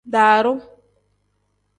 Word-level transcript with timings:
Daaru. 0.11 0.53